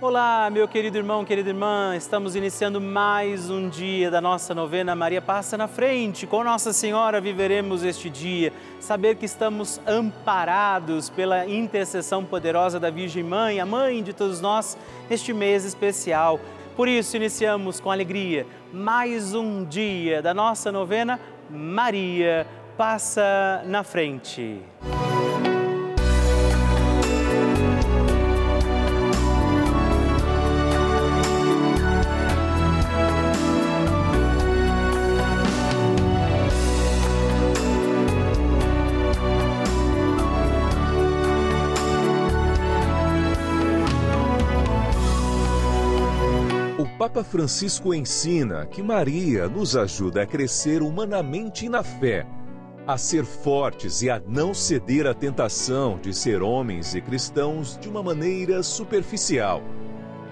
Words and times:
Olá, 0.00 0.48
meu 0.48 0.68
querido 0.68 0.96
irmão, 0.96 1.24
querida 1.24 1.48
irmã, 1.48 1.96
estamos 1.96 2.36
iniciando 2.36 2.80
mais 2.80 3.50
um 3.50 3.68
dia 3.68 4.08
da 4.12 4.20
nossa 4.20 4.54
novena 4.54 4.94
Maria 4.94 5.20
Passa 5.20 5.56
na 5.56 5.66
Frente. 5.66 6.24
Com 6.24 6.44
Nossa 6.44 6.72
Senhora 6.72 7.20
viveremos 7.20 7.82
este 7.82 8.08
dia, 8.08 8.52
saber 8.78 9.16
que 9.16 9.24
estamos 9.24 9.80
amparados 9.84 11.10
pela 11.10 11.48
intercessão 11.48 12.24
poderosa 12.24 12.78
da 12.78 12.90
Virgem 12.90 13.24
Mãe, 13.24 13.58
a 13.58 13.66
mãe 13.66 14.00
de 14.00 14.12
todos 14.12 14.40
nós, 14.40 14.78
neste 15.10 15.32
mês 15.32 15.64
especial. 15.64 16.38
Por 16.76 16.86
isso, 16.86 17.16
iniciamos 17.16 17.80
com 17.80 17.90
alegria 17.90 18.46
mais 18.72 19.34
um 19.34 19.64
dia 19.64 20.22
da 20.22 20.32
nossa 20.32 20.70
novena 20.70 21.18
Maria 21.50 22.46
Passa 22.76 23.64
na 23.66 23.82
Frente. 23.82 24.62
Papa 24.80 25.07
Francisco 47.38 47.94
ensina 47.94 48.66
que 48.66 48.82
Maria 48.82 49.46
nos 49.46 49.76
ajuda 49.76 50.22
a 50.22 50.26
crescer 50.26 50.82
humanamente 50.82 51.68
na 51.68 51.84
fé, 51.84 52.26
a 52.84 52.98
ser 52.98 53.24
fortes 53.24 54.02
e 54.02 54.10
a 54.10 54.20
não 54.26 54.52
ceder 54.52 55.06
à 55.06 55.14
tentação 55.14 56.00
de 56.02 56.12
ser 56.12 56.42
homens 56.42 56.96
e 56.96 57.00
cristãos 57.00 57.78
de 57.80 57.88
uma 57.88 58.02
maneira 58.02 58.60
superficial, 58.64 59.62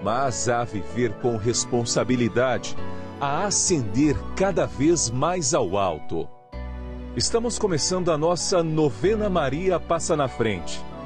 mas 0.02 0.48
a 0.48 0.64
viver 0.64 1.12
com 1.20 1.36
responsabilidade, 1.36 2.76
a 3.20 3.44
ascender 3.44 4.16
cada 4.34 4.66
vez 4.66 5.08
mais 5.08 5.54
ao 5.54 5.78
alto. 5.78 6.28
Estamos 7.16 7.56
começando 7.56 8.10
a 8.10 8.18
nossa 8.18 8.64
novena 8.64 9.30
Maria 9.30 9.78
Passa 9.78 10.16
na 10.16 10.26
Frente 10.26 10.84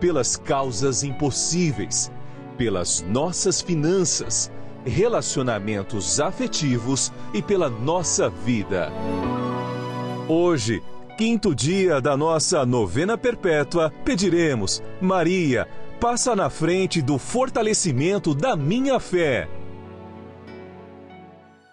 pelas 0.00 0.36
causas 0.36 1.02
impossíveis, 1.02 2.10
pelas 2.56 3.02
nossas 3.02 3.60
finanças, 3.60 4.50
relacionamentos 4.84 6.20
afetivos 6.20 7.12
e 7.34 7.42
pela 7.42 7.68
nossa 7.68 8.28
vida. 8.28 8.92
Hoje, 10.28 10.82
quinto 11.16 11.54
dia 11.54 12.00
da 12.00 12.16
nossa 12.16 12.64
novena 12.64 13.18
perpétua, 13.18 13.92
pediremos: 14.04 14.82
Maria, 15.00 15.66
passa 16.00 16.36
na 16.36 16.50
frente 16.50 17.02
do 17.02 17.18
fortalecimento 17.18 18.34
da 18.34 18.56
minha 18.56 19.00
fé. 19.00 19.48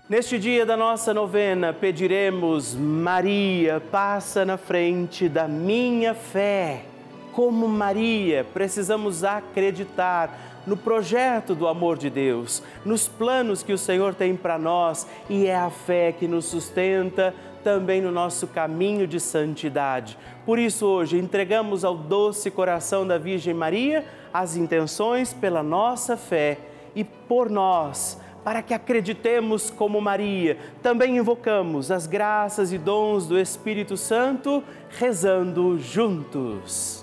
Neste 0.10 0.38
dia 0.38 0.66
da 0.66 0.78
nossa 0.78 1.14
novena, 1.14 1.74
pediremos: 1.74 2.76
Maria, 2.76 3.82
passa 3.92 4.44
na 4.46 4.58
frente 4.58 5.30
da 5.30 5.48
minha 5.48 6.14
fé 6.14 6.93
como 7.34 7.68
Maria, 7.68 8.46
precisamos 8.54 9.24
acreditar 9.24 10.64
no 10.66 10.78
projeto 10.78 11.54
do 11.54 11.68
amor 11.68 11.98
de 11.98 12.10
Deus, 12.10 12.64
nos 12.86 13.08
planos 13.08 13.62
que 13.62 13.74
o 13.74 13.78
Senhor 13.78 14.14
tem 14.16 14.36
para 14.36 14.58
nós 14.58 15.06
e 15.30 15.46
é 15.46 15.56
a 15.56 15.70
fé 15.70 16.12
que 16.12 16.28
nos 16.28 16.46
sustenta 16.46 17.34
também 17.64 18.02
no 18.02 18.12
nosso 18.12 18.48
caminho 18.48 19.08
de 19.08 19.20
santidade. 19.20 20.18
Por 20.46 20.60
isso, 20.60 20.86
hoje, 20.86 21.18
entregamos 21.18 21.84
ao 21.84 21.96
doce 21.96 22.52
coração 22.52 23.06
da 23.06 23.18
Virgem 23.18 23.54
Maria 23.54 24.06
as 24.34 24.56
intenções 24.56 25.34
pela 25.34 25.64
nossa 25.64 26.16
fé 26.16 26.58
e 26.96 27.04
por 27.04 27.50
nós 27.50 28.22
para 28.44 28.62
que 28.62 28.74
acreditemos 28.74 29.70
como 29.70 30.02
Maria. 30.02 30.58
Também 30.82 31.18
invocamos 31.18 31.90
as 31.90 32.06
graças 32.06 32.74
e 32.74 32.78
dons 32.78 33.26
do 33.26 33.40
Espírito 33.40 33.96
Santo, 33.96 34.62
rezando 34.90 35.80
juntos. 35.80 37.03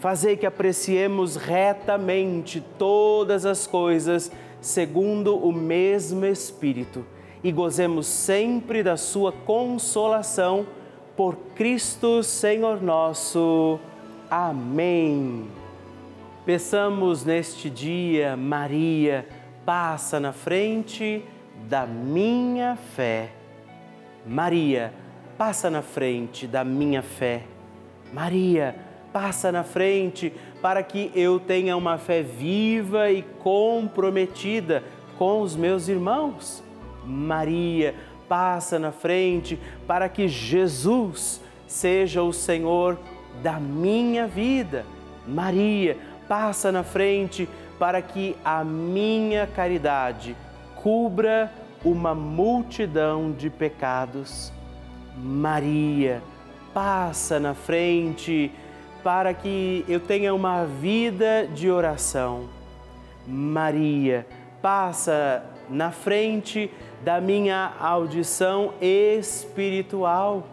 Fazei 0.00 0.36
que 0.36 0.46
apreciemos 0.46 1.34
retamente 1.34 2.62
todas 2.78 3.44
as 3.44 3.66
coisas 3.66 4.30
segundo 4.60 5.36
o 5.36 5.52
mesmo 5.52 6.24
Espírito 6.24 7.04
e 7.42 7.50
gozemos 7.50 8.06
sempre 8.06 8.82
da 8.82 8.96
Sua 8.96 9.32
consolação 9.32 10.66
por 11.16 11.36
Cristo 11.56 12.22
Senhor 12.22 12.80
nosso. 12.80 13.80
Amém. 14.30 15.48
Peçamos 16.46 17.24
neste 17.24 17.68
dia, 17.68 18.36
Maria, 18.36 19.26
passa 19.66 20.20
na 20.20 20.32
frente 20.32 21.24
da 21.68 21.86
minha 21.86 22.76
fé. 22.94 23.30
Maria, 24.24 24.92
passa 25.36 25.68
na 25.68 25.82
frente 25.82 26.46
da 26.46 26.64
minha 26.64 27.02
fé. 27.02 27.42
Maria, 28.12 28.87
passa 29.12 29.50
na 29.50 29.64
frente 29.64 30.32
para 30.60 30.82
que 30.82 31.10
eu 31.14 31.40
tenha 31.40 31.76
uma 31.76 31.98
fé 31.98 32.22
viva 32.22 33.10
e 33.10 33.22
comprometida 33.22 34.82
com 35.16 35.40
os 35.40 35.56
meus 35.56 35.88
irmãos. 35.88 36.62
Maria, 37.04 37.94
passa 38.28 38.78
na 38.78 38.92
frente 38.92 39.58
para 39.86 40.08
que 40.08 40.28
Jesus 40.28 41.40
seja 41.66 42.22
o 42.22 42.32
Senhor 42.32 42.98
da 43.42 43.58
minha 43.58 44.26
vida. 44.26 44.84
Maria, 45.26 45.96
passa 46.28 46.70
na 46.70 46.82
frente 46.82 47.48
para 47.78 48.02
que 48.02 48.36
a 48.44 48.64
minha 48.64 49.46
caridade 49.46 50.36
cubra 50.76 51.52
uma 51.84 52.14
multidão 52.14 53.32
de 53.32 53.48
pecados. 53.48 54.52
Maria, 55.16 56.22
passa 56.74 57.40
na 57.40 57.54
frente 57.54 58.52
para 59.02 59.32
que 59.32 59.84
eu 59.88 60.00
tenha 60.00 60.34
uma 60.34 60.64
vida 60.64 61.46
de 61.46 61.70
oração. 61.70 62.48
Maria, 63.26 64.26
passa 64.60 65.44
na 65.68 65.90
frente 65.90 66.70
da 67.04 67.20
minha 67.20 67.72
audição 67.78 68.72
espiritual. 68.80 70.46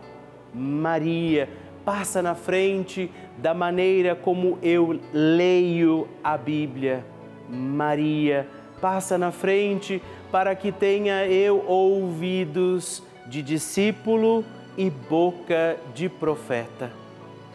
Maria, 0.53 1.49
passa 1.83 2.21
na 2.21 2.35
frente 2.35 3.11
da 3.37 3.53
maneira 3.53 4.15
como 4.15 4.57
eu 4.61 4.99
leio 5.13 6.07
a 6.23 6.37
Bíblia. 6.37 7.05
Maria, 7.49 8.47
passa 8.81 9.17
na 9.17 9.31
frente 9.31 10.01
para 10.31 10.55
que 10.55 10.71
tenha 10.71 11.25
eu 11.27 11.63
ouvidos 11.67 13.03
de 13.27 13.41
discípulo 13.41 14.43
e 14.77 14.89
boca 14.89 15.77
de 15.93 16.09
profeta. 16.09 17.04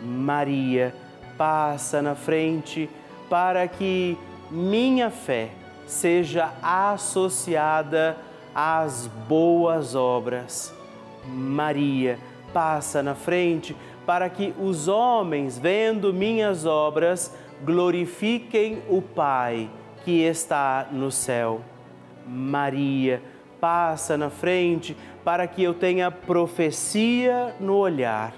Maria, 0.01 0.95
passa 1.37 2.03
na 2.03 2.15
frente 2.15 2.89
para 3.29 3.67
que 3.69 4.17
minha 4.51 5.11
fé 5.11 5.51
seja 5.87 6.53
associada 6.63 8.17
às 8.55 9.07
boas 9.29 9.95
obras. 9.95 10.75
Maria, 11.27 12.19
passa 12.53 13.03
na 13.03 13.15
frente 13.15 13.77
para 14.07 14.29
que 14.29 14.55
os 14.59 14.89
homens, 14.89 15.59
vendo 15.59 16.13
minhas 16.13 16.67
obras, 16.67 17.35
glorifiquem 17.63 18.83
o 18.89 19.01
Pai 19.01 19.71
que 20.05 20.23
está 20.23 20.89
no 20.91 21.11
céu. 21.11 21.61
Maria, 22.27 23.23
passa 23.61 24.17
na 24.17 24.31
frente 24.31 24.97
para 25.25 25.47
que 25.47 25.63
eu 25.63 25.75
tenha 25.75 26.11
profecia 26.11 27.55
no 27.61 27.77
olhar. 27.77 28.33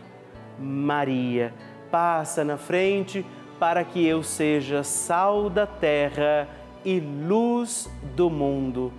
Maria, 0.62 1.52
passa 1.90 2.44
na 2.44 2.56
frente 2.56 3.26
para 3.58 3.84
que 3.84 4.04
eu 4.06 4.22
seja 4.22 4.82
sal 4.82 5.50
da 5.50 5.66
terra 5.66 6.48
e 6.84 6.98
luz 7.00 7.90
do 8.16 8.30
mundo. 8.30 8.92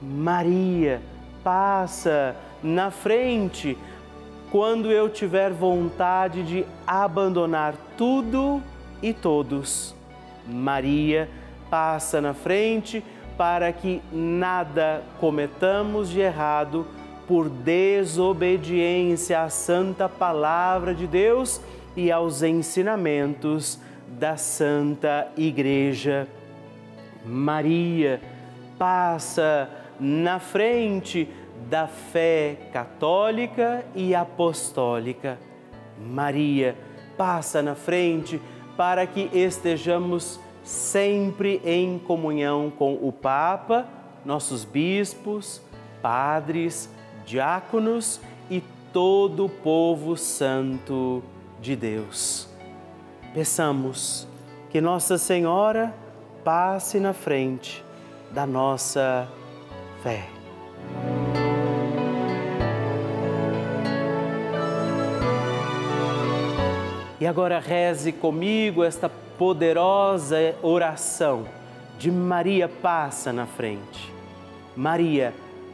Maria, 0.00 1.02
passa 1.42 2.36
na 2.62 2.90
frente 2.90 3.76
quando 4.50 4.90
eu 4.90 5.08
tiver 5.08 5.50
vontade 5.50 6.42
de 6.42 6.66
abandonar 6.86 7.74
tudo 7.96 8.62
e 9.02 9.12
todos. 9.12 9.94
Maria, 10.46 11.28
passa 11.68 12.20
na 12.20 12.34
frente 12.34 13.04
para 13.36 13.72
que 13.72 14.02
nada 14.12 15.02
cometamos 15.18 16.10
de 16.10 16.20
errado 16.20 16.86
por 17.30 17.48
desobediência 17.48 19.40
à 19.40 19.48
santa 19.48 20.08
palavra 20.08 20.92
de 20.92 21.06
Deus 21.06 21.60
e 21.96 22.10
aos 22.10 22.42
ensinamentos 22.42 23.78
da 24.18 24.36
Santa 24.36 25.28
Igreja. 25.36 26.26
Maria 27.24 28.20
passa 28.76 29.70
na 30.00 30.40
frente 30.40 31.28
da 31.68 31.86
fé 31.86 32.56
católica 32.72 33.84
e 33.94 34.12
apostólica. 34.12 35.38
Maria 36.04 36.76
passa 37.16 37.62
na 37.62 37.76
frente 37.76 38.42
para 38.76 39.06
que 39.06 39.30
estejamos 39.32 40.40
sempre 40.64 41.62
em 41.64 41.96
comunhão 41.96 42.72
com 42.76 42.94
o 42.94 43.12
Papa, 43.12 43.86
nossos 44.24 44.64
bispos, 44.64 45.62
padres, 46.02 46.90
diáconos 47.30 48.20
e 48.50 48.60
todo 48.92 49.46
o 49.46 49.48
povo 49.48 50.16
santo 50.16 51.22
de 51.60 51.76
Deus. 51.76 52.48
Peçamos 53.32 54.26
que 54.68 54.80
Nossa 54.80 55.16
Senhora 55.16 55.94
passe 56.44 56.98
na 56.98 57.12
frente 57.12 57.84
da 58.32 58.44
nossa 58.44 59.28
fé. 60.02 60.28
E 67.20 67.26
agora 67.26 67.60
reze 67.60 68.10
comigo 68.10 68.82
esta 68.82 69.08
poderosa 69.38 70.36
oração 70.62 71.46
de 71.96 72.10
Maria 72.10 72.68
passa 72.68 73.32
na 73.32 73.46
frente. 73.46 74.12
Maria 74.74 75.32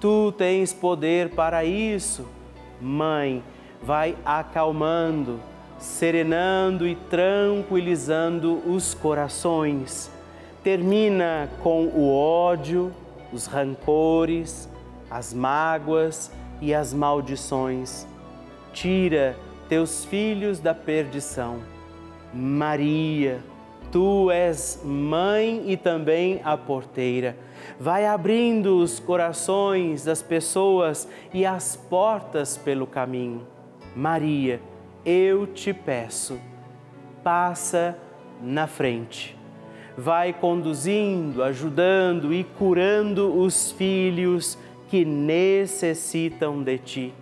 Tu 0.00 0.32
tens 0.32 0.72
poder 0.72 1.30
para 1.30 1.64
isso. 1.64 2.26
Mãe, 2.80 3.42
vai 3.82 4.16
acalmando, 4.24 5.40
serenando 5.78 6.86
e 6.86 6.94
tranquilizando 6.94 8.60
os 8.66 8.92
corações. 8.94 10.10
Termina 10.62 11.48
com 11.62 11.86
o 11.86 12.12
ódio, 12.12 12.92
os 13.32 13.46
rancores, 13.46 14.68
as 15.10 15.32
mágoas 15.32 16.30
e 16.60 16.74
as 16.74 16.92
maldições. 16.92 18.06
Tira 18.72 19.36
teus 19.68 20.04
filhos 20.04 20.58
da 20.58 20.74
perdição. 20.74 21.60
Maria, 22.34 23.38
tu 23.90 24.30
és 24.30 24.82
mãe 24.84 25.62
e 25.66 25.76
também 25.76 26.40
a 26.44 26.56
porteira 26.56 27.36
vai 27.78 28.06
abrindo 28.06 28.78
os 28.78 28.98
corações 28.98 30.04
das 30.04 30.22
pessoas 30.22 31.08
e 31.32 31.44
as 31.44 31.76
portas 31.76 32.56
pelo 32.56 32.86
caminho. 32.86 33.46
Maria, 33.94 34.60
eu 35.04 35.46
te 35.46 35.72
peço, 35.72 36.38
passa 37.22 37.96
na 38.42 38.66
frente. 38.66 39.36
Vai 39.96 40.32
conduzindo, 40.32 41.42
ajudando 41.42 42.32
e 42.34 42.44
curando 42.44 43.38
os 43.38 43.72
filhos 43.72 44.58
que 44.88 45.04
necessitam 45.04 46.62
de 46.62 46.78
ti. 46.78 47.14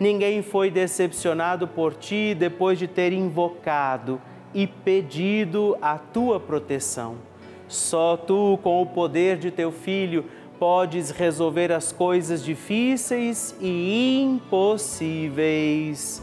Ninguém 0.00 0.42
foi 0.42 0.70
decepcionado 0.70 1.68
por 1.68 1.94
ti 1.94 2.34
depois 2.34 2.78
de 2.78 2.88
ter 2.88 3.12
invocado 3.12 4.20
e 4.54 4.66
pedido 4.66 5.76
a 5.80 5.98
tua 5.98 6.40
proteção 6.40 7.31
só 7.72 8.16
tu, 8.16 8.58
com 8.62 8.82
o 8.82 8.86
poder 8.86 9.38
de 9.38 9.50
teu 9.50 9.72
Filho, 9.72 10.24
podes 10.58 11.10
resolver 11.10 11.72
as 11.72 11.90
coisas 11.90 12.44
difíceis 12.44 13.56
e 13.60 14.20
impossíveis. 14.22 16.22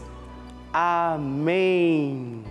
Amém. 0.72 2.44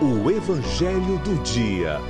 O 0.00 0.30
Evangelho 0.30 1.18
do 1.18 1.34
Dia. 1.42 2.00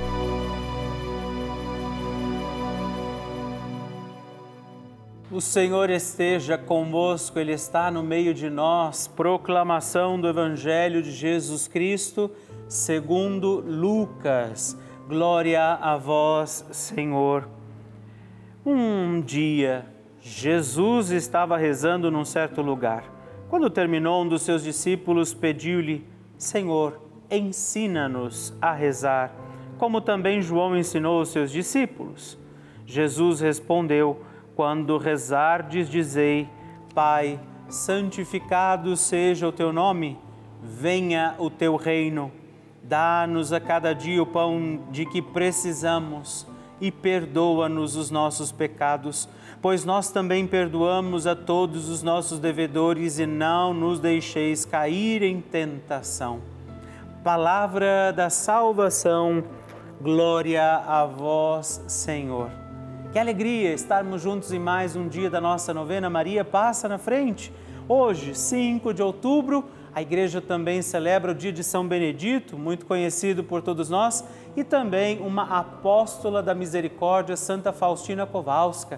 O 5.31 5.39
Senhor 5.39 5.91
esteja 5.91 6.57
convosco, 6.57 7.37
Ele 7.37 7.51
está 7.51 7.91
no 7.91 8.01
meio 8.01 8.33
de 8.33 8.49
nós. 8.49 9.07
Proclamação 9.07 10.19
do 10.19 10.27
Evangelho 10.27 11.03
de 11.03 11.11
Jesus 11.11 11.67
Cristo 11.67 12.31
segundo 12.69 13.63
Lucas. 13.65 14.79
Glória 15.07 15.73
a 15.73 15.97
vós, 15.97 16.63
Senhor. 16.71 17.49
Um 18.63 19.19
dia, 19.21 19.87
Jesus 20.21 21.09
estava 21.09 21.57
rezando 21.57 22.11
num 22.11 22.23
certo 22.23 22.61
lugar. 22.61 23.03
Quando 23.49 23.71
terminou, 23.71 24.21
um 24.21 24.27
dos 24.27 24.43
seus 24.43 24.63
discípulos 24.63 25.33
pediu-lhe: 25.33 26.05
Senhor, 26.37 27.01
ensina-nos 27.31 28.55
a 28.61 28.71
rezar, 28.71 29.33
como 29.79 29.99
também 29.99 30.39
João 30.39 30.77
ensinou 30.77 31.21
os 31.21 31.29
seus 31.29 31.49
discípulos. 31.49 32.37
Jesus 32.85 33.41
respondeu: 33.41 34.21
Quando 34.55 34.99
rezardes, 34.99 35.89
dizei: 35.89 36.47
Pai, 36.93 37.39
santificado 37.67 38.95
seja 38.95 39.47
o 39.47 39.51
teu 39.51 39.73
nome, 39.73 40.19
venha 40.61 41.33
o 41.39 41.49
teu 41.49 41.75
reino 41.75 42.31
Dá-nos 42.83 43.53
a 43.53 43.59
cada 43.59 43.93
dia 43.93 44.21
o 44.21 44.25
pão 44.25 44.81
de 44.91 45.05
que 45.05 45.21
precisamos 45.21 46.47
e 46.81 46.91
perdoa-nos 46.91 47.95
os 47.95 48.09
nossos 48.09 48.51
pecados, 48.51 49.27
pois 49.61 49.83
nós 49.83 50.09
também 50.11 50.47
perdoamos 50.47 51.27
a 51.27 51.35
todos 51.35 51.89
os 51.89 52.01
nossos 52.01 52.39
devedores 52.39 53.19
e 53.19 53.25
não 53.25 53.73
nos 53.73 53.99
deixeis 53.99 54.65
cair 54.65 55.21
em 55.21 55.41
tentação. 55.41 56.39
Palavra 57.23 58.13
da 58.15 58.29
salvação, 58.29 59.43
glória 60.01 60.77
a 60.77 61.05
vós, 61.05 61.83
Senhor. 61.87 62.49
Que 63.11 63.19
alegria 63.19 63.73
estarmos 63.73 64.21
juntos 64.21 64.53
em 64.53 64.59
mais 64.59 64.95
um 64.95 65.07
dia 65.07 65.29
da 65.29 65.41
nossa 65.41 65.73
novena 65.73 66.09
Maria 66.09 66.45
Passa 66.45 66.87
na 66.87 66.97
Frente. 66.97 67.51
Hoje, 67.87 68.35
5 68.35 68.93
de 68.93 69.01
outubro, 69.01 69.65
a 69.99 70.01
igreja 70.01 70.39
também 70.39 70.81
celebra 70.81 71.33
o 71.33 71.35
dia 71.35 71.51
de 71.51 71.61
São 71.61 71.85
Benedito, 71.85 72.57
muito 72.57 72.85
conhecido 72.85 73.43
por 73.43 73.61
todos 73.61 73.89
nós, 73.89 74.23
e 74.55 74.63
também 74.63 75.19
uma 75.19 75.43
apóstola 75.59 76.41
da 76.41 76.55
misericórdia, 76.55 77.35
Santa 77.35 77.73
Faustina 77.73 78.25
Kowalska 78.25 78.97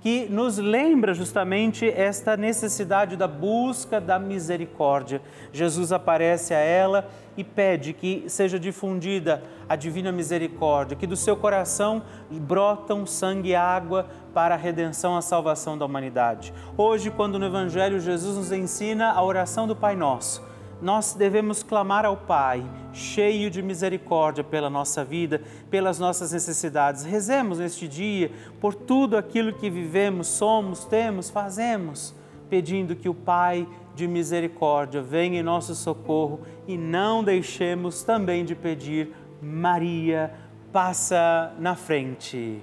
que 0.00 0.26
nos 0.30 0.56
lembra 0.56 1.12
justamente 1.12 1.86
esta 1.88 2.36
necessidade 2.36 3.16
da 3.16 3.28
busca 3.28 4.00
da 4.00 4.18
misericórdia. 4.18 5.20
Jesus 5.52 5.92
aparece 5.92 6.54
a 6.54 6.58
ela 6.58 7.08
e 7.36 7.44
pede 7.44 7.92
que 7.92 8.24
seja 8.26 8.58
difundida 8.58 9.42
a 9.68 9.76
divina 9.76 10.10
misericórdia, 10.10 10.96
que 10.96 11.06
do 11.06 11.16
seu 11.16 11.36
coração 11.36 12.02
brotam 12.30 13.04
sangue 13.04 13.50
e 13.50 13.54
água 13.54 14.06
para 14.32 14.54
a 14.54 14.58
redenção, 14.58 15.16
a 15.16 15.22
salvação 15.22 15.76
da 15.76 15.84
humanidade. 15.84 16.52
Hoje, 16.76 17.10
quando 17.10 17.38
no 17.38 17.46
Evangelho 17.46 18.00
Jesus 18.00 18.36
nos 18.36 18.52
ensina 18.52 19.12
a 19.12 19.22
oração 19.22 19.66
do 19.66 19.76
Pai 19.76 19.94
Nosso, 19.94 20.42
nós 20.82 21.14
devemos 21.14 21.62
clamar 21.62 22.04
ao 22.04 22.16
Pai, 22.16 22.64
cheio 22.92 23.50
de 23.50 23.62
misericórdia 23.62 24.42
pela 24.42 24.70
nossa 24.70 25.04
vida, 25.04 25.42
pelas 25.70 25.98
nossas 25.98 26.32
necessidades. 26.32 27.04
Rezemos 27.04 27.58
neste 27.58 27.86
dia 27.86 28.30
por 28.60 28.74
tudo 28.74 29.16
aquilo 29.16 29.52
que 29.52 29.68
vivemos, 29.68 30.26
somos, 30.26 30.84
temos, 30.84 31.30
fazemos, 31.30 32.14
pedindo 32.48 32.96
que 32.96 33.08
o 33.08 33.14
Pai 33.14 33.68
de 33.94 34.06
misericórdia 34.08 35.02
venha 35.02 35.40
em 35.40 35.42
nosso 35.42 35.74
socorro 35.74 36.40
e 36.66 36.76
não 36.76 37.22
deixemos 37.22 38.02
também 38.02 38.44
de 38.44 38.54
pedir, 38.54 39.14
Maria, 39.42 40.32
passa 40.72 41.52
na 41.58 41.74
frente. 41.74 42.62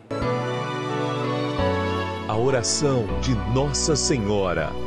A 2.28 2.36
oração 2.36 3.06
de 3.22 3.36
Nossa 3.54 3.96
Senhora. 3.96 4.87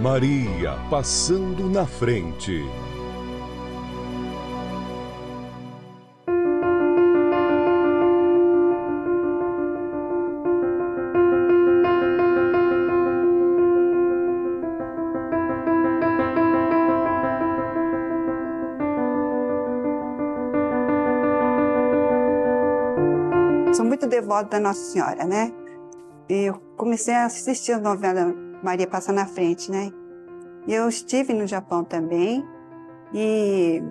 Maria 0.00 0.78
passando 0.88 1.68
na 1.68 1.84
frente. 1.84 2.64
Sou 23.74 23.84
muito 23.84 24.06
devota 24.06 24.44
da 24.48 24.60
Nossa 24.60 24.80
Senhora, 24.80 25.26
né? 25.26 25.52
E 26.26 26.44
eu 26.48 26.54
comecei 26.78 27.12
a 27.12 27.26
assistir 27.26 27.72
a 27.72 27.78
novela 27.78 28.49
Maria 28.62 28.86
passa 28.86 29.12
na 29.12 29.26
frente, 29.26 29.70
né? 29.70 29.92
Eu 30.68 30.88
estive 30.88 31.32
no 31.32 31.46
Japão 31.46 31.82
também 31.82 32.46
e 33.12 33.82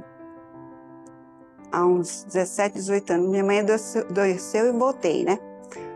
há 1.71 1.85
uns 1.85 2.23
17, 2.25 2.75
18 2.75 3.13
anos, 3.13 3.29
minha 3.29 3.43
mãe 3.43 3.59
adoeceu 3.59 4.67
e 4.67 4.71
voltei, 4.71 5.23
né? 5.23 5.39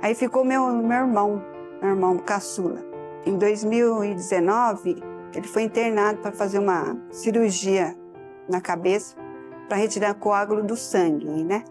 Aí 0.02 0.16
ficou 0.16 0.44
meu, 0.44 0.68
meu 0.74 0.98
irmão, 0.98 1.44
meu 1.82 1.92
irmão 1.92 2.18
caçula. 2.18 2.84
Em 3.26 3.38
2019, 3.38 5.02
ele 5.34 5.48
foi 5.48 5.64
internado 5.64 6.20
para 6.20 6.32
fazer 6.32 6.60
uma 6.60 6.98
cirurgia 7.12 7.96
na 8.50 8.60
cabeça 8.60 9.16
para 9.68 9.78
retirar 9.78 10.14
coágulo 10.16 10.64
do 10.64 10.76
sangue, 10.76 11.26
né? 11.44 11.64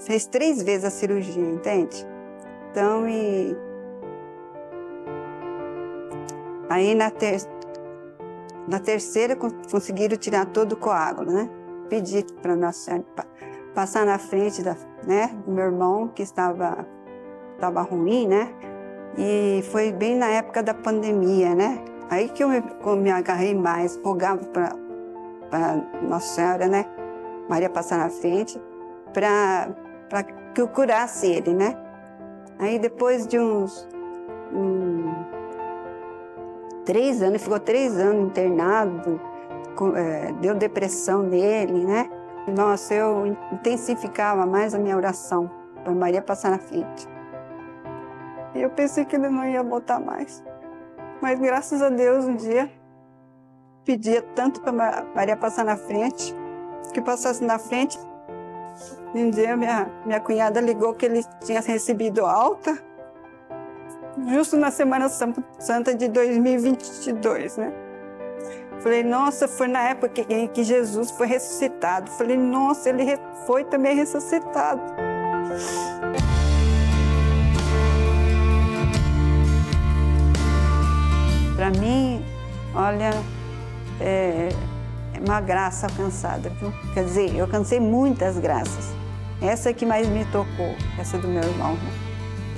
Fez 0.00 0.26
três 0.26 0.62
vezes 0.62 0.84
a 0.84 0.90
cirurgia, 0.90 1.42
entende? 1.42 2.06
Então, 2.70 3.08
e 3.08 3.56
Aí 6.76 6.94
na, 6.94 7.10
ter... 7.10 7.40
na 8.68 8.78
terceira 8.78 9.34
conseguiram 9.34 10.14
tirar 10.18 10.44
todo 10.44 10.72
o 10.72 10.76
coágulo, 10.76 11.32
né? 11.32 11.48
Pedi 11.88 12.22
para 12.42 12.54
Nossa 12.54 12.78
Senhora 12.80 13.04
passar 13.74 14.04
na 14.04 14.18
frente 14.18 14.62
da, 14.62 14.76
né, 15.06 15.34
do 15.46 15.52
meu 15.52 15.64
irmão 15.64 16.08
que 16.08 16.22
estava, 16.22 16.86
estava 17.54 17.80
ruim, 17.80 18.28
né? 18.28 18.52
E 19.16 19.62
foi 19.70 19.90
bem 19.90 20.16
na 20.16 20.26
época 20.26 20.62
da 20.62 20.74
pandemia, 20.74 21.54
né? 21.54 21.82
Aí 22.10 22.28
que 22.28 22.44
eu 22.44 22.48
me, 22.50 22.62
me 22.98 23.10
agarrei 23.10 23.54
mais, 23.54 23.98
rogava 24.04 24.44
para 24.44 25.82
Nossa 26.02 26.34
Senhora, 26.34 26.66
né? 26.66 26.84
Maria 27.48 27.70
passar 27.70 27.96
na 27.96 28.10
frente, 28.10 28.60
para 29.14 30.22
que 30.54 30.60
eu 30.60 30.68
curasse 30.68 31.26
ele, 31.26 31.54
né? 31.54 31.74
Aí 32.58 32.78
depois 32.78 33.26
de 33.26 33.38
uns 33.38 33.88
três 36.86 37.20
anos, 37.20 37.42
ficou 37.42 37.60
três 37.60 37.98
anos 37.98 38.28
internado, 38.28 39.20
com, 39.74 39.94
é, 39.94 40.32
deu 40.40 40.54
depressão 40.54 41.22
nele, 41.22 41.84
né? 41.84 42.08
Nossa, 42.48 42.94
eu 42.94 43.26
intensificava 43.52 44.46
mais 44.46 44.72
a 44.72 44.78
minha 44.78 44.96
oração 44.96 45.50
para 45.82 45.92
Maria 45.92 46.22
passar 46.22 46.50
na 46.50 46.58
frente. 46.58 47.08
E 48.54 48.62
eu 48.62 48.70
pensei 48.70 49.04
que 49.04 49.16
ele 49.16 49.28
não 49.28 49.44
ia 49.44 49.62
voltar 49.62 50.00
mais. 50.00 50.42
Mas 51.20 51.38
graças 51.40 51.82
a 51.82 51.90
Deus, 51.90 52.24
um 52.24 52.36
dia, 52.36 52.70
pedia 53.84 54.22
tanto 54.22 54.60
para 54.60 55.04
Maria 55.14 55.36
passar 55.36 55.64
na 55.64 55.76
frente, 55.76 56.34
que 56.94 57.02
passasse 57.02 57.42
na 57.42 57.58
frente. 57.58 57.98
Um 59.12 59.30
dia, 59.30 59.56
minha, 59.56 59.90
minha 60.04 60.20
cunhada 60.20 60.60
ligou 60.60 60.94
que 60.94 61.06
ele 61.06 61.24
tinha 61.44 61.60
recebido 61.60 62.24
alta, 62.24 62.78
justo 64.28 64.56
na 64.56 64.70
Semana 64.70 65.08
Santa 65.08 65.94
de 65.94 66.08
2022, 66.08 67.56
né? 67.56 67.72
Falei, 68.80 69.02
nossa, 69.02 69.48
foi 69.48 69.68
na 69.68 69.80
época 69.80 70.08
que, 70.08 70.48
que 70.48 70.62
Jesus 70.62 71.10
foi 71.10 71.26
ressuscitado. 71.26 72.10
Falei, 72.12 72.36
nossa, 72.36 72.88
ele 72.88 73.18
foi 73.46 73.64
também 73.64 73.96
ressuscitado. 73.96 74.80
Para 81.56 81.70
mim, 81.70 82.24
olha, 82.74 83.10
é, 84.00 84.50
é 85.14 85.20
uma 85.26 85.40
graça 85.40 85.86
alcançada, 85.86 86.50
viu? 86.50 86.72
Quer 86.92 87.04
dizer, 87.04 87.34
eu 87.34 87.44
alcancei 87.44 87.80
muitas 87.80 88.38
graças. 88.38 88.94
Essa 89.40 89.72
que 89.72 89.84
mais 89.84 90.06
me 90.06 90.24
tocou, 90.26 90.74
essa 90.98 91.18
do 91.18 91.26
meu 91.26 91.42
irmão. 91.42 91.76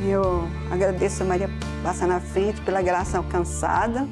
Eu 0.00 0.48
agradeço 0.70 1.22
a 1.22 1.26
Maria 1.26 1.50
passar 1.82 2.06
na 2.06 2.20
frente 2.20 2.60
pela 2.60 2.80
graça 2.80 3.18
alcançada. 3.18 4.06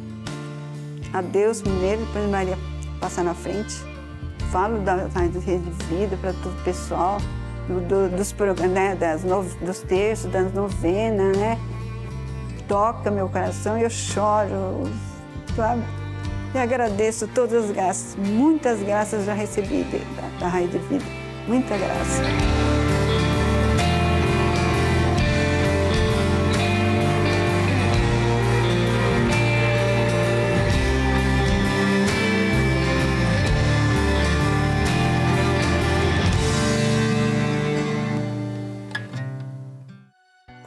A 1.13 1.23
Deus 1.23 1.63
primeiro, 1.63 2.05
depois 2.05 2.29
Maria 2.29 2.59
passar 3.01 3.23
na 3.23 3.35
frente. 3.35 3.75
Falo 4.51 4.79
da, 4.79 4.97
da 5.07 5.21
rede 5.21 5.39
de 5.39 5.85
vida 5.85 6.17
para 6.21 6.33
todo 6.33 6.59
o 6.59 6.65
pessoal, 6.65 7.19
do, 7.69 7.81
do, 7.81 8.17
dos, 8.17 8.35
né, 8.71 8.95
das 8.95 9.25
no, 9.25 9.43
dos 9.43 9.81
terços, 9.81 10.31
das 10.31 10.53
novenas, 10.53 11.37
né? 11.37 11.59
Toca 12.69 13.11
meu 13.11 13.29
coração 13.29 13.79
e 13.79 13.83
eu 13.83 13.91
choro, 13.91 14.91
sabe? 15.55 15.83
E 16.55 16.59
agradeço 16.59 17.29
todas 17.29 17.65
as 17.65 17.71
graças, 17.71 18.17
muitas 18.17 18.81
graças 18.83 19.25
já 19.25 19.35
recebi 19.35 19.85
da, 20.41 20.51
da 20.51 20.61
de 20.61 20.79
Vida, 20.79 21.05
muita 21.47 21.77
graça. 21.77 22.66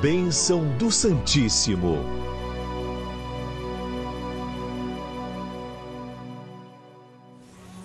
Bênção 0.00 0.64
do 0.78 0.90
Santíssimo. 0.90 2.20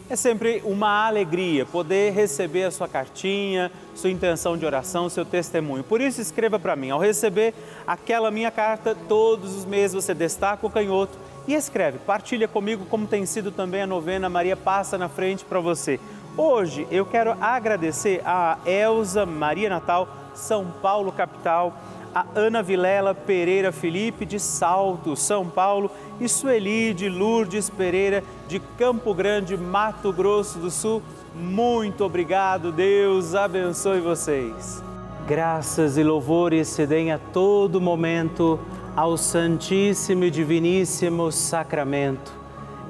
É 0.07 0.15
sempre 0.15 0.61
uma 0.63 1.07
alegria 1.07 1.65
poder 1.65 2.13
receber 2.13 2.63
a 2.63 2.71
sua 2.71 2.87
cartinha, 2.87 3.71
sua 3.95 4.11
intenção 4.11 4.55
de 4.55 4.65
oração, 4.65 5.09
seu 5.09 5.25
testemunho. 5.25 5.83
Por 5.83 5.99
isso, 5.99 6.21
escreva 6.21 6.59
para 6.59 6.75
mim. 6.75 6.91
Ao 6.91 6.99
receber 6.99 7.55
aquela 7.87 8.29
minha 8.29 8.51
carta, 8.51 8.95
todos 9.09 9.55
os 9.55 9.65
meses 9.65 9.93
você 9.93 10.13
destaca 10.13 10.65
o 10.65 10.69
canhoto 10.69 11.17
e 11.47 11.53
escreve, 11.53 11.99
partilha 11.99 12.47
comigo 12.47 12.85
como 12.85 13.07
tem 13.07 13.25
sido 13.25 13.51
também 13.51 13.81
a 13.81 13.87
novena 13.87 14.29
Maria 14.29 14.57
Passa 14.57 14.97
na 14.97 15.07
Frente 15.07 15.45
para 15.45 15.59
você. 15.59 15.99
Hoje 16.37 16.87
eu 16.91 17.05
quero 17.05 17.35
agradecer 17.39 18.21
a 18.25 18.57
Elza 18.65 19.25
Maria 19.25 19.69
Natal, 19.69 20.07
São 20.33 20.65
Paulo 20.81 21.11
capital, 21.11 21.73
a 22.13 22.25
Ana 22.33 22.63
Vilela 22.63 23.13
Pereira 23.13 23.71
Felipe 23.71 24.25
de 24.25 24.39
Salto, 24.39 25.15
São 25.15 25.49
Paulo 25.49 25.91
e 26.19 26.27
Sueli 26.27 26.93
de 26.93 27.09
Lourdes 27.09 27.69
Pereira 27.69 28.23
de 28.47 28.59
Campo 28.59 29.13
Grande, 29.13 29.55
Mato 29.57 30.11
Grosso 30.11 30.59
do 30.59 30.71
Sul. 30.71 31.01
Muito 31.35 32.03
obrigado, 32.03 32.71
Deus 32.71 33.35
abençoe 33.35 33.99
vocês. 33.99 34.81
Graças 35.27 35.97
e 35.97 36.03
louvores 36.03 36.67
se 36.67 36.85
deem 36.85 37.11
a 37.11 37.17
todo 37.17 37.81
momento 37.81 38.59
ao 38.95 39.17
Santíssimo 39.17 40.23
e 40.23 40.31
Diviníssimo 40.31 41.29
Sacramento. 41.29 42.31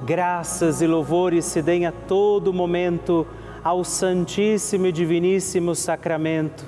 Graças 0.06 0.80
e 0.80 0.86
louvores 0.86 1.46
se 1.46 1.64
deem 1.64 1.88
a 1.88 1.92
todo 1.92 2.54
momento 2.54 3.26
ao 3.64 3.84
Santíssimo 3.84 4.86
e 4.86 4.92
Diviníssimo 4.92 5.74
Sacramento. 5.74 6.64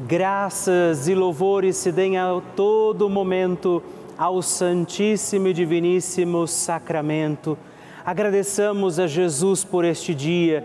Graças 0.00 1.06
e 1.06 1.14
louvores 1.14 1.76
se 1.76 1.92
deem 1.92 2.18
a 2.18 2.42
todo 2.56 3.08
momento 3.08 3.80
ao 4.18 4.42
Santíssimo 4.42 5.46
e 5.46 5.52
Diviníssimo 5.52 6.48
Sacramento. 6.48 7.56
Agradeçamos 8.04 8.98
a 8.98 9.06
Jesus 9.06 9.62
por 9.62 9.84
este 9.84 10.12
dia, 10.12 10.64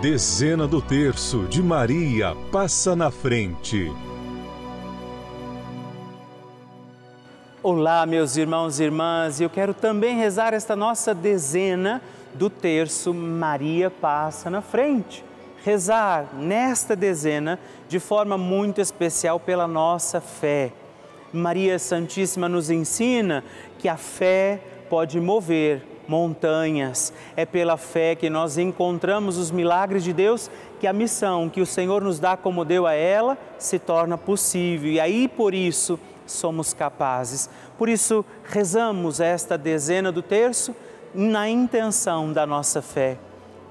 Dezena 0.00 0.66
do 0.66 0.82
terço 0.82 1.46
de 1.48 1.62
Maria 1.62 2.36
passa 2.52 2.94
na 2.94 3.10
frente. 3.10 3.90
Olá, 7.62 8.04
meus 8.04 8.36
irmãos 8.36 8.78
e 8.78 8.84
irmãs, 8.84 9.40
eu 9.40 9.48
quero 9.48 9.72
também 9.72 10.16
rezar 10.16 10.52
esta 10.52 10.76
nossa 10.76 11.14
dezena 11.14 12.02
do 12.34 12.50
terço 12.50 13.14
Maria 13.14 13.90
passa 13.90 14.50
na 14.50 14.60
frente. 14.60 15.24
Rezar 15.64 16.28
nesta 16.34 16.94
dezena 16.94 17.58
de 17.88 17.98
forma 17.98 18.36
muito 18.36 18.80
especial 18.80 19.40
pela 19.40 19.66
nossa 19.66 20.20
fé 20.20 20.72
Maria 21.32 21.78
Santíssima 21.78 22.48
nos 22.48 22.70
ensina 22.70 23.44
que 23.78 23.88
a 23.88 23.96
fé 23.96 24.60
pode 24.88 25.20
mover 25.20 25.82
montanhas. 26.08 27.12
É 27.36 27.44
pela 27.44 27.76
fé 27.76 28.14
que 28.14 28.30
nós 28.30 28.58
encontramos 28.58 29.36
os 29.38 29.50
milagres 29.50 30.04
de 30.04 30.12
Deus 30.12 30.50
que 30.78 30.86
a 30.86 30.92
missão 30.92 31.48
que 31.48 31.60
o 31.60 31.66
Senhor 31.66 32.02
nos 32.02 32.18
dá 32.18 32.36
como 32.36 32.64
deu 32.64 32.86
a 32.86 32.94
ela 32.94 33.38
se 33.58 33.78
torna 33.78 34.18
possível. 34.18 34.90
E 34.90 35.00
aí 35.00 35.28
por 35.28 35.54
isso 35.54 35.98
somos 36.26 36.72
capazes. 36.74 37.48
Por 37.78 37.88
isso 37.88 38.24
rezamos 38.44 39.20
esta 39.20 39.56
dezena 39.56 40.10
do 40.10 40.22
terço 40.22 40.74
na 41.14 41.48
intenção 41.48 42.32
da 42.32 42.46
nossa 42.46 42.82
fé. 42.82 43.18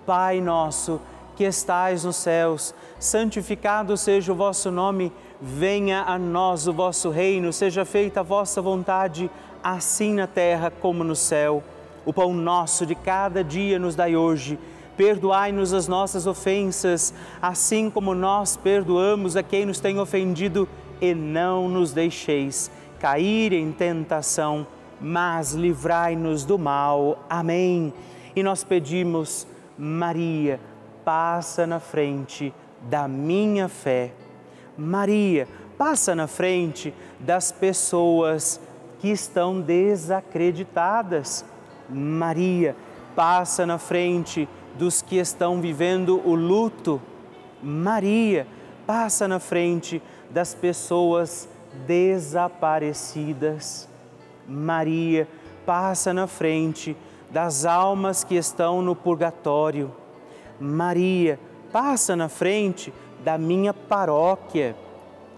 Pai 0.06 0.40
nosso, 0.42 1.02
que 1.36 1.44
estais 1.44 2.04
nos 2.04 2.16
céus, 2.16 2.74
santificado 3.00 3.98
seja 3.98 4.32
o 4.32 4.36
vosso 4.36 4.72
nome 4.72 5.12
venha 5.42 6.04
a 6.04 6.18
nós 6.18 6.68
o 6.68 6.74
vosso 6.74 7.10
reino, 7.10 7.52
seja 7.52 7.86
feita 7.86 8.22
a 8.22 8.24
vossa 8.24 8.62
vontade, 8.62 9.30
assim 9.64 10.14
na 10.14 10.28
terra 10.28 10.72
como 10.72 11.04
no 11.04 11.16
céu. 11.16 11.64
O 12.06 12.14
pão 12.14 12.34
nosso 12.34 12.86
de 12.86 12.96
cada 12.96 13.44
dia 13.44 13.80
nos 13.80 13.96
dai 13.96 14.16
hoje. 14.16 14.60
Perdoai-nos 14.96 15.74
as 15.74 15.88
nossas 15.88 16.26
ofensas, 16.26 17.14
assim 17.42 17.90
como 17.90 18.16
nós 18.16 18.56
perdoamos 18.56 19.36
a 19.36 19.44
quem 19.44 19.66
nos 19.66 19.80
tem 19.80 20.00
ofendido, 20.00 20.68
e 21.02 21.14
não 21.14 21.68
nos 21.68 21.92
deixeis 21.92 22.72
cair 23.00 23.52
em 23.52 23.72
tentação, 23.74 24.66
mas 25.02 25.54
livrai-nos 25.54 26.46
do 26.46 26.58
mal. 26.58 27.26
Amém. 27.30 27.94
E 28.34 28.42
nós 28.42 28.64
pedimos, 28.64 29.46
Maria, 29.78 30.60
passa 31.04 31.68
na 31.68 31.82
frente 31.82 32.54
da 32.90 33.08
minha 33.08 33.68
fé 33.68 34.14
Maria 34.78 35.48
passa 35.78 36.14
na 36.16 36.28
frente 36.28 36.94
das 37.20 37.52
pessoas 37.52 38.60
que 39.00 39.10
estão 39.10 39.62
desacreditadas. 39.62 41.46
Maria 41.90 42.76
passa 43.16 43.66
na 43.66 43.78
frente 43.78 44.48
dos 44.78 45.02
que 45.02 45.18
estão 45.18 45.62
vivendo 45.62 46.22
o 46.26 46.36
luto. 46.36 47.02
Maria 47.62 48.48
passa 48.86 49.28
na 49.28 49.40
frente 49.40 50.02
das 50.30 50.54
pessoas 50.54 51.50
desaparecidas. 51.88 53.90
Maria 54.48 55.28
passa 55.66 56.14
na 56.14 56.28
frente 56.28 56.96
das 57.30 57.66
almas 57.66 58.24
que 58.24 58.36
estão 58.36 58.82
no 58.82 58.96
purgatório. 58.96 59.92
Maria 60.60 61.40
passa 61.72 62.16
na 62.16 62.30
frente 62.30 62.94
da 63.24 63.38
minha 63.38 63.74
paróquia. 63.74 64.76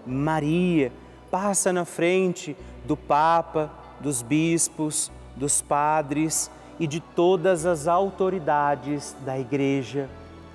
Maria 0.06 0.92
passa 1.30 1.72
na 1.72 1.84
frente 1.84 2.56
do 2.84 2.96
Papa, 2.96 3.70
dos 4.00 4.22
bispos, 4.22 5.10
dos 5.38 5.62
padres 5.62 6.50
e 6.78 6.86
de 6.86 7.00
todas 7.00 7.64
as 7.64 7.88
autoridades 7.88 9.16
da 9.24 9.38
Igreja. 9.38 10.10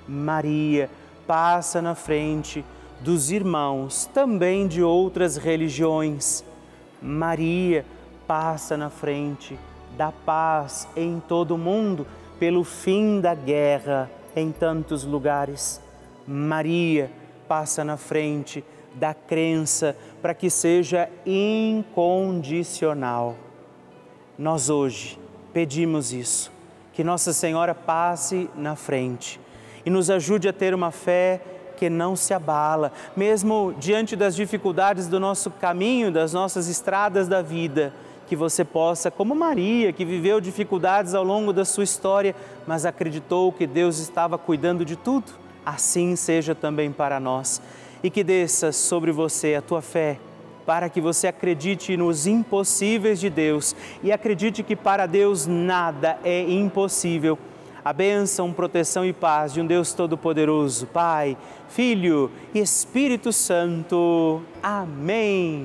Maria 0.06 0.88
passa 1.26 1.82
na 1.82 1.94
frente 1.94 2.64
dos 3.00 3.30
irmãos, 3.30 4.08
também 4.12 4.68
de 4.68 4.82
outras 4.82 5.36
religiões. 5.36 6.44
Maria 7.00 7.84
passa 8.26 8.76
na 8.76 8.90
frente 8.90 9.58
da 9.96 10.12
paz 10.12 10.88
em 10.96 11.22
todo 11.26 11.54
o 11.54 11.58
mundo, 11.58 12.06
pelo 12.38 12.64
fim 12.64 13.20
da 13.20 13.34
guerra 13.34 14.10
em 14.34 14.50
tantos 14.50 15.04
lugares. 15.04 15.80
Maria 16.26 17.10
passa 17.46 17.84
na 17.84 17.96
frente 17.96 18.64
da 18.94 19.12
crença 19.12 19.94
para 20.22 20.34
que 20.34 20.48
seja 20.48 21.10
incondicional. 21.26 23.36
Nós 24.38 24.68
hoje 24.68 25.18
pedimos 25.52 26.12
isso, 26.12 26.50
que 26.92 27.04
Nossa 27.04 27.32
Senhora 27.32 27.74
passe 27.74 28.48
na 28.56 28.74
frente 28.76 29.40
e 29.84 29.90
nos 29.90 30.10
ajude 30.10 30.48
a 30.48 30.52
ter 30.52 30.74
uma 30.74 30.90
fé 30.90 31.40
que 31.76 31.90
não 31.90 32.14
se 32.16 32.32
abala, 32.32 32.92
mesmo 33.16 33.74
diante 33.78 34.16
das 34.16 34.34
dificuldades 34.34 35.08
do 35.08 35.18
nosso 35.18 35.50
caminho, 35.50 36.10
das 36.10 36.32
nossas 36.32 36.68
estradas 36.68 37.28
da 37.28 37.42
vida, 37.42 37.92
que 38.26 38.36
você 38.36 38.64
possa, 38.64 39.10
como 39.10 39.34
Maria, 39.34 39.92
que 39.92 40.04
viveu 40.04 40.40
dificuldades 40.40 41.14
ao 41.14 41.24
longo 41.24 41.52
da 41.52 41.64
sua 41.64 41.84
história, 41.84 42.34
mas 42.66 42.86
acreditou 42.86 43.52
que 43.52 43.66
Deus 43.66 43.98
estava 43.98 44.38
cuidando 44.38 44.84
de 44.84 44.96
tudo 44.96 45.44
assim 45.64 46.14
seja 46.14 46.54
também 46.54 46.92
para 46.92 47.18
nós. 47.18 47.60
E 48.02 48.10
que 48.10 48.22
desça 48.22 48.70
sobre 48.70 49.10
você 49.10 49.54
a 49.54 49.62
tua 49.62 49.80
fé, 49.80 50.18
para 50.66 50.88
que 50.88 51.00
você 51.00 51.26
acredite 51.26 51.96
nos 51.96 52.26
impossíveis 52.26 53.20
de 53.20 53.28
Deus 53.28 53.74
e 54.02 54.12
acredite 54.12 54.62
que 54.62 54.74
para 54.76 55.06
Deus 55.06 55.46
nada 55.46 56.18
é 56.24 56.42
impossível. 56.42 57.38
A 57.84 57.92
bênção, 57.92 58.50
proteção 58.50 59.04
e 59.04 59.12
paz 59.12 59.52
de 59.52 59.60
um 59.60 59.66
Deus 59.66 59.92
Todo-Poderoso, 59.92 60.86
Pai, 60.86 61.36
Filho 61.68 62.30
e 62.54 62.58
Espírito 62.58 63.30
Santo. 63.30 64.40
Amém. 64.62 65.64